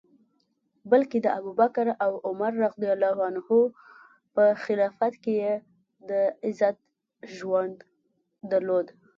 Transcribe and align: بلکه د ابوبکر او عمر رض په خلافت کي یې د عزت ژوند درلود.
بلکه 0.91 1.17
د 1.21 1.27
ابوبکر 1.39 1.87
او 2.05 2.11
عمر 2.27 2.51
رض 2.61 2.75
په 4.35 4.43
خلافت 4.63 5.13
کي 5.23 5.33
یې 5.43 5.53
د 6.09 6.11
عزت 6.47 6.77
ژوند 7.37 7.77
درلود. 8.51 8.87